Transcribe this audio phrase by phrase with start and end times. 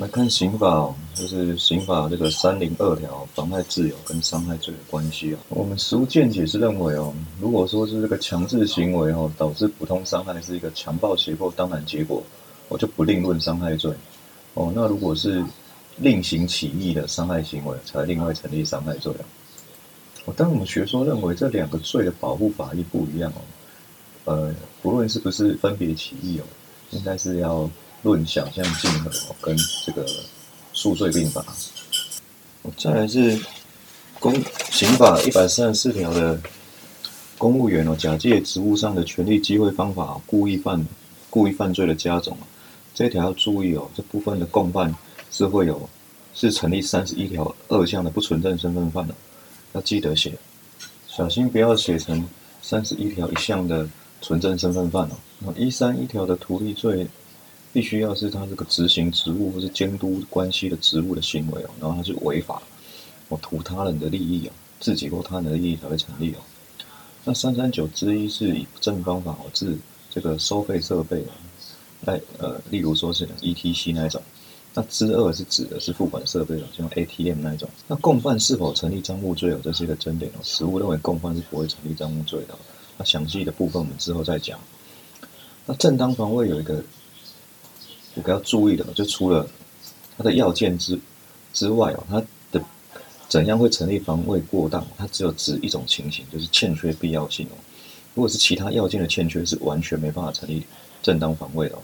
[0.00, 5.40] 来看刑法哦，就是刑法这个三零二条妨害自由跟伤害罪的关系啊。
[5.50, 12.22] 我们实务见解是认为哦，如果说是这个强制行为哦，导致普通伤害是一个强暴胁迫当然结果，
[12.70, 13.92] 我就不另论伤害罪
[14.54, 14.72] 哦。
[14.74, 15.44] 那如果是
[15.98, 19.24] 另行起义的伤害行为，才另外成立伤害罪啊。
[20.24, 23.42] 哦，但我们学说认为这两个罪的保护法益不一样哦。
[24.24, 26.44] 呃，不论是不是分别起义哦，
[26.92, 27.68] 应该是要。
[28.02, 29.10] 论想象竞合
[29.42, 29.54] 跟
[29.84, 30.06] 这个
[30.72, 31.44] 数罪并罚，
[32.78, 33.38] 再来是
[34.18, 34.32] 公
[34.70, 36.40] 刑法一百三十四条的
[37.36, 40.82] 公务员哦，假借职务上的权利机会方法，故意犯
[41.28, 42.34] 故意犯罪的加重
[42.94, 44.94] 这条要注意哦，这部分的共犯
[45.30, 45.86] 是会有
[46.32, 49.14] 是成立三十一条二项的不纯正身份犯的，
[49.72, 50.32] 要记得写，
[51.06, 52.26] 小心不要写成
[52.62, 53.86] 三十一条一项的
[54.22, 55.06] 纯正身份犯
[55.44, 57.06] 哦，一三一条的图利罪。
[57.72, 62.60] 必须要是他这个执行职务或是监督关系的职务的行为哦，然后他是违法，
[63.28, 66.38] 我图他人的利益哦，自己或他人的利益才会成立哦。
[67.24, 69.76] 那三三九之一是以不正方法哦，治
[70.10, 71.30] 这个收费设备哦，
[72.06, 74.20] 来呃，例如说是 ETC 那一种。
[74.72, 77.68] 那之二是指的是付款设备哦，像 ATM 那一种。
[77.86, 80.40] 那共犯是否成立赃物罪哦，这是一个争点哦。
[80.42, 82.58] 实务认为共犯是不会成立赃物罪的。
[82.96, 84.58] 那详细的部分我们之后再讲。
[85.66, 86.82] 那正当防卫有一个。
[88.14, 89.46] 我比较注意的，就除了
[90.16, 90.98] 它的要件之
[91.52, 92.64] 之外哦，它的
[93.28, 94.86] 怎样会成立防卫过当？
[94.98, 97.56] 它只有指一种情形，就是欠缺必要性哦。
[98.14, 100.64] 如果是其他要件的欠缺，是完全没办法成立
[101.00, 101.78] 正当防卫的。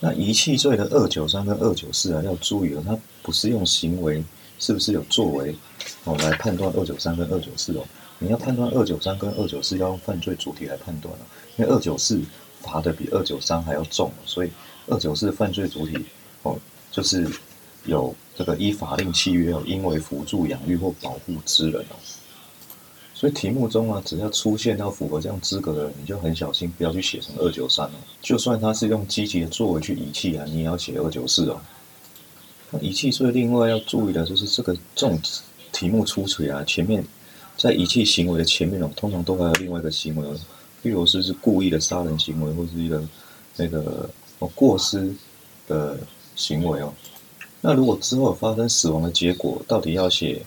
[0.00, 4.22] 那遗弃罪的二九三跟二九四啊，要注意了，它不是用行为
[4.58, 5.54] 是不是有作为
[6.04, 7.84] 哦来判断二九三跟二九四哦。
[8.18, 11.26] 你要判断二九三跟二九四，要用犯罪主体来判断了，
[11.56, 12.20] 因为二九四
[12.62, 14.50] 罚的比二九三还要重，所以。
[14.88, 15.96] 二九四犯罪主体
[16.42, 16.58] 哦，
[16.90, 17.24] 就是
[17.84, 21.94] 有这个依法令契约哦，因为辅助养育或保护之人哦。
[23.14, 27.92] 所以题目中啊，只要出现到符合这样资格的人，你就很小心，不要去写成二九三哦。
[28.20, 31.60] 就算他是用积极的作为去遗弃啊，你也要写二九四哦。
[32.72, 35.16] 那遗弃罪另外要注意的就是这个这种
[35.70, 37.04] 题目出处啊，前面
[37.56, 40.36] 在遗弃行为的前面哦，通常都还有另外一个行为哦，
[40.82, 43.02] 例如是是故意的杀人行为，或是一个
[43.56, 44.08] 那个。
[44.56, 45.08] 过失
[45.68, 45.96] 的
[46.34, 46.92] 行为哦，
[47.60, 50.42] 那如果之后发生死亡的结果，到底要写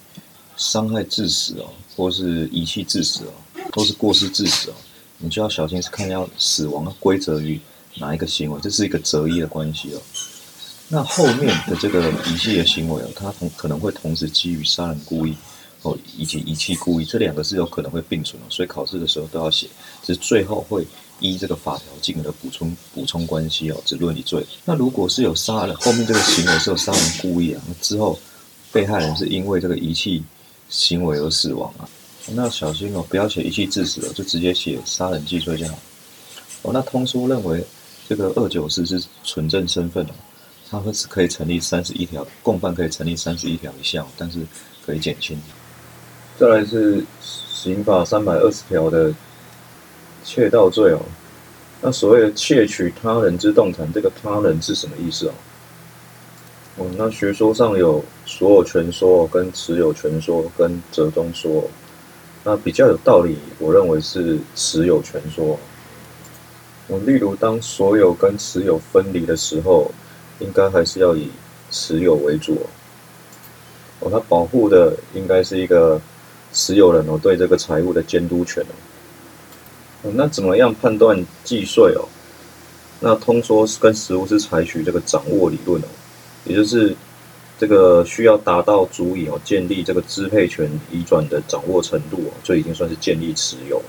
[0.57, 3.31] 伤害致死哦，或是遗弃致死哦，
[3.71, 4.73] 或是过失致死哦，
[5.17, 7.57] 你就要小心是看要死亡归责于
[7.95, 10.01] 哪一个行为，这是一个择一的关系哦。
[10.89, 15.33] 那后面的这个遗弃的行为哦，它同可能会同时基于杀人故意
[15.85, 19.67] 哦，以及遗弃故意，这两个是有可能会并存的，所以考试的时候都要写，
[20.03, 20.85] 只是最后会。
[21.21, 24.45] 依这个法条进行的补充补充关系哦，只论理罪。
[24.65, 28.19] 那如果是有杀人，后面这个行为是有杀人故意啊，之后
[28.69, 30.21] 被害人是因为这个遗弃
[30.67, 31.87] 行为而死亡啊，
[32.33, 35.79] 那小心哦，不要写遗弃致死了，就直接写杀人既遂就好。
[36.63, 37.65] 哦，那通书认为
[38.09, 40.11] 这个二九四是纯正身份哦，
[40.69, 44.45] 它是可以成立三十一条共犯可以成立三十一条以下，但是
[44.85, 45.39] 可以减轻。
[46.37, 49.13] 再来是刑法三百二十条的。
[50.27, 50.99] 窃盗罪哦，
[51.83, 55.33] 那所谓的窃取他人之动产，这个他人是什么意思哦？
[56.77, 61.69] 哦，那学说上有所有权说、跟持有权说、跟折中说，
[62.43, 65.59] 那比较有道理，我认为是持有权说。
[66.87, 69.91] 我例如当所有跟持有分离的时候，
[70.39, 71.29] 应该还是要以
[71.69, 72.65] 持有为主哦。
[73.99, 76.01] 哦，它保护的应该是一个
[76.55, 80.09] 持有人哦对这个财务的监督权哦。
[80.15, 82.07] 那怎么样判断计税哦？
[83.01, 85.85] 那通说跟实物是采取这个掌握理论哦，
[86.45, 86.95] 也就是
[87.59, 93.81] 这个需要达到足以哦建立这个支配权移转的掌握程度哦，就已经算是建立持有，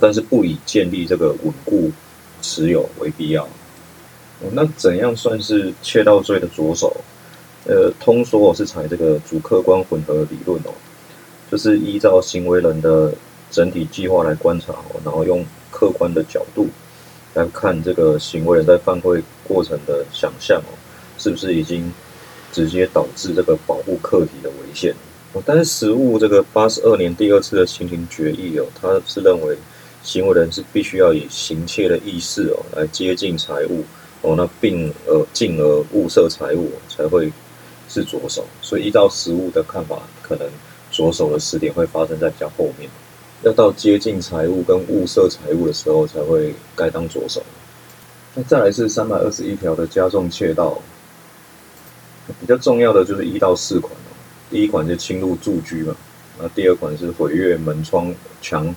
[0.00, 1.92] 但是不以建立这个稳固
[2.40, 3.46] 持有为必要。
[4.52, 6.96] 那怎样算是窃盗罪的着手？
[7.66, 10.72] 呃，通说是采这个主客观混合理论哦，
[11.50, 13.12] 就是依照行为人的。
[13.50, 16.68] 整体计划来观察哦，然后用客观的角度
[17.32, 20.76] 来看这个行为人在犯罪过程的想象哦，
[21.16, 21.90] 是不是已经
[22.52, 24.94] 直接导致这个保护客体的危险
[25.32, 25.42] 哦？
[25.46, 29.56] 但是实务这个八十二年第二次的刑庭决议哦，他是认为
[30.02, 33.82] 行为人是必须要以行窃的意识哦来接近财物
[34.20, 37.32] 哦，那并而进而物色财物才会
[37.88, 40.46] 是着手，所以依照实务的看法，可能
[40.98, 42.90] 着手的时点会发生在比较后面。
[43.44, 47.40] 要到接近财物跟物色财物的时候，才会该当着手。
[48.34, 50.82] 那再来是三百二十一条的加重窃盗。
[52.40, 53.92] 比较重要的就是一到四款。
[54.50, 55.94] 第一款是侵入住居嘛，
[56.40, 58.12] 那第二款是毁越门窗
[58.42, 58.74] 墙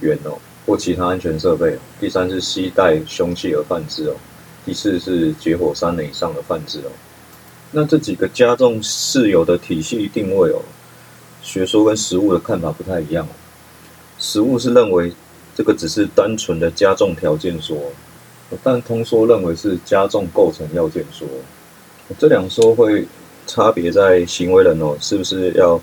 [0.00, 0.36] 垣哦，
[0.66, 1.78] 或其他安全设备。
[1.98, 4.14] 第三是携带凶器而犯之哦。
[4.66, 6.90] 第四是结火三人以上的犯之哦。
[7.70, 10.60] 那这几个加重事由的体系定位哦，
[11.42, 13.26] 学说跟实物的看法不太一样。
[14.18, 15.12] 实物是认为
[15.54, 17.76] 这个只是单纯的加重条件说，
[18.62, 21.26] 但通说认为是加重构成要件说。
[22.18, 23.06] 这两说会。
[23.44, 25.78] 差别在行为人哦，是不是要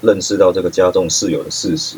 [0.00, 1.96] 认识到这个加重事由的事实？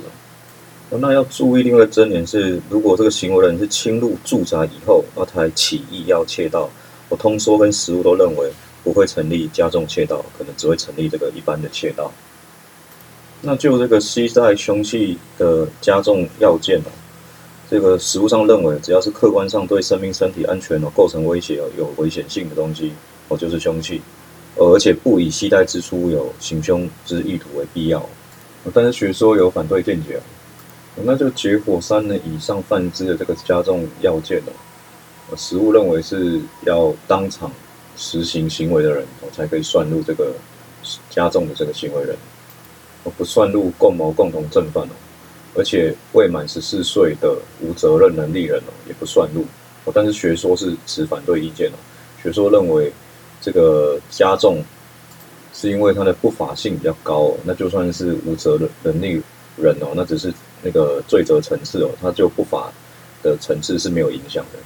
[0.90, 6.68] 那要注意另外一个真点是，如果这个行为人是侵入住宅以后，那才起意要窃盗，
[7.08, 8.52] 我通说跟实物都认为
[8.84, 12.12] 不会成立加重窃盗，可能只会成立这个一般的窃盗。
[13.42, 16.90] 那就这个携带凶器的加重要件哦，
[17.70, 22.92] 这个实物上认为，只要是客观上对生命、身体安全哦构成威胁哦有危险性的东西
[23.28, 24.00] 哦，就是凶器。
[24.58, 28.02] 而且不以携带之初有行凶之意图为必要，
[28.72, 30.18] 但是学说有反对见解，
[31.04, 34.38] 那就结火三人以上犯之的这个加重要件
[35.28, 37.52] 哦，实务认为是要当场
[37.98, 40.32] 实行行为的人哦才可以算入这个
[41.10, 42.16] 加重的这个行为人，
[43.16, 44.96] 不算入共谋共同正犯哦，
[45.54, 49.44] 而且未满十四岁的无责任能力人哦也不算入，
[49.84, 51.76] 哦但是学说是持反对意见哦，
[52.22, 52.92] 学说认为。
[53.38, 54.64] 这个加重
[55.52, 59.22] 是因为他的不法性比较高哦，那就算是无责的能力
[59.56, 60.32] 人哦，那只是
[60.62, 62.72] 那个罪责层次哦，他就不法
[63.22, 64.58] 的层次是没有影响的。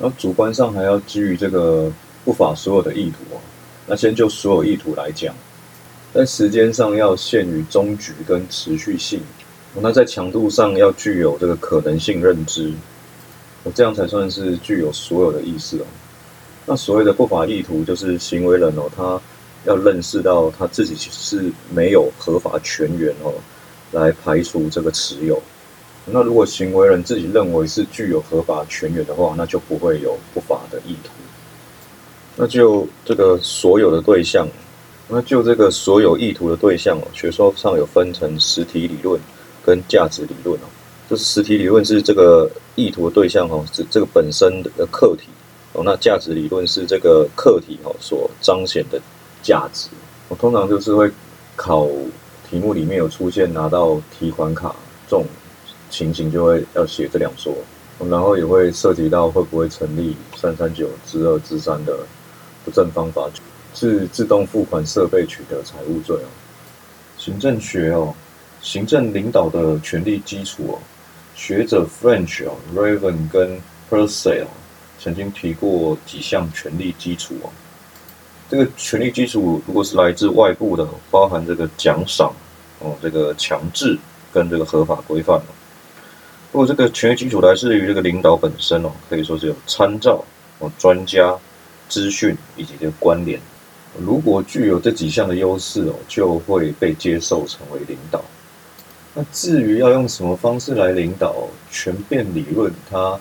[0.00, 1.90] 然后主观上还要基于这个
[2.24, 3.40] 不法所有的意图哦，
[3.86, 5.34] 那先就所有意图来讲，
[6.12, 9.20] 在时间上要限于终局跟持续性，
[9.74, 12.72] 那在强度上要具有这个可能性认知，
[13.62, 15.84] 我这样才算是具有所有的意思哦。
[16.66, 19.20] 那所谓的不法意图，就是行为人哦，他
[19.64, 23.32] 要认识到他自己是没有合法权源哦，
[23.92, 25.40] 来排除这个持有。
[26.06, 31.10] 那如果行为人自己认为是具有合法权源的话，那就不会有不法的意图。
[32.36, 34.48] 那就这个所有的对象，
[35.10, 39.20] 那就这个所有意图的对象哦，学说上有分成实体理论
[39.64, 40.66] 跟价值理论哦。
[41.08, 45.24] 就是实体理论是这个意图的对象哦，这这个本身的客体。
[45.72, 49.00] 哦，那价值理论是这个课题哦所彰显的
[49.40, 49.88] 价值。
[50.28, 51.08] 我通常就是会
[51.54, 51.86] 考
[52.48, 54.74] 题目里面有出现拿到提款卡
[55.06, 55.24] 这种
[55.88, 57.54] 情形，就会要写这两说，
[58.08, 61.98] 然后也会涉及到会不会成立三三九之二之三的
[62.64, 63.28] 不正方法，
[63.74, 66.28] 是自动付款设备取得财务罪哦。
[67.16, 68.14] 行政学哦，
[68.60, 70.78] 行政领导的权力基础哦，
[71.34, 74.46] 学者 French 哦，Raven 跟 Purcell。
[75.02, 77.48] 曾经提过几项权力基础哦，
[78.50, 82.30] 这个权力基础如果是来自外部的，包含这个奖赏
[82.80, 83.98] 哦，这个强制
[84.30, 85.48] 跟这个合法规范哦。
[86.52, 90.22] 如果这个权力基础来自于这个领导本身哦，可以说是有参照
[90.58, 91.34] 哦、专家、
[91.88, 93.40] 资讯以及这个关联。
[93.98, 98.22] 如果具有这几项的优势哦，就会被接受成为领导。
[99.14, 101.34] 那至于要用什么方式来领导，
[101.70, 103.18] 权变理论它。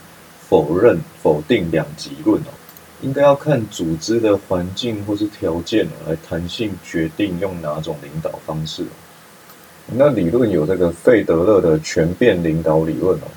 [0.50, 2.50] 否认、否定两极论哦，
[3.04, 8.83] 应该要看组织的环境或是条件来弹性决定用哪种领导方式。
[9.85, 13.28] 那理论有这个费德勒的全变领导理论哦，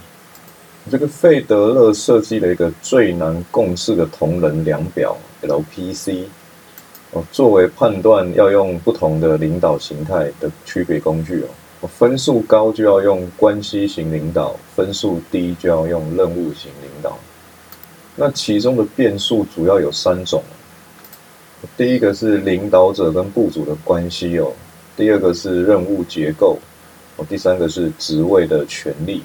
[0.91, 6.25] 这个费德勒设计了一个最难共识的同仁量表 LPC
[7.13, 11.89] 哦，作为判断要用不同的领导形态的区别工具哦。
[11.89, 17.19] 分数高就要用关系型领导，分数低就要用任务型领导。
[18.15, 20.43] 那其中的变数主要有三种，
[21.77, 24.53] 第一个是领导者跟部组的关系哦，
[24.97, 26.59] 第二个是任务结构，
[27.17, 29.23] 哦，第三个是职位的权利。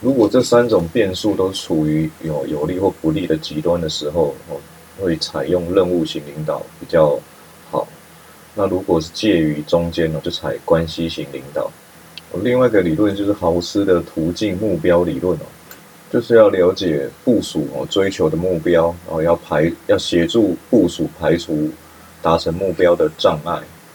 [0.00, 4.56] 如果这三种变数都处于有有利或不利的极端的时候，哦，
[5.00, 7.18] 会采用任务型领导比较
[7.70, 7.86] 好。
[8.54, 11.70] 那如果是介于中间呢，就采关系型领导。
[12.42, 15.46] 另外一个理论就是豪斯的途径目标理论哦，
[16.10, 21.70] 就是要了解部署哦追求的目标，然后要排要协助部署排除
[22.20, 23.52] 达成目标的障碍，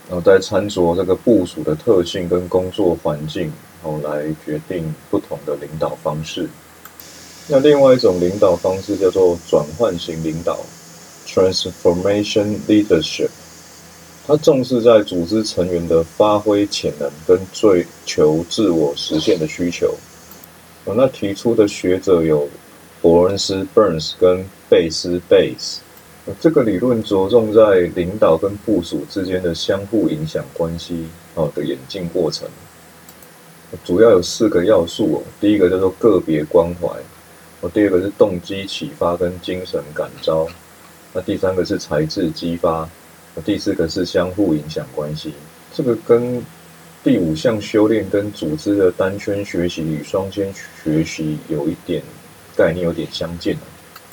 [0.08, 3.52] 然后再参酌这个部署的特性跟工作环境，
[3.84, 6.48] 然后来决定不同的领导方式。
[7.48, 10.60] 那另外一种领导方式叫做转换型领导
[11.34, 13.30] （Transformation Leadership）。
[14.26, 19.96] 他重视在组织成员的发挥潜能跟追求自我实现的需求。
[20.86, 22.48] 哦，那提出的学者有
[23.02, 25.78] 伯恩斯 （Burns） 跟贝斯 （Base）。
[26.40, 32.48] 这个理论着重在领导跟部属之间的相互影响关系哦的演进过程，
[33.84, 35.24] 主要有四个要素哦。
[35.42, 36.88] 第一个叫做个别关怀，
[37.62, 40.48] 哦，第二个是动机启发跟精神感召，
[41.14, 42.88] 那第三个是材质激发，
[43.44, 45.34] 第四个是相互影响关系。
[45.74, 46.44] 这个跟
[47.04, 52.04] 第五项修炼跟组织的单圈学习与双圈学习有一点
[52.56, 53.58] 概念有点相近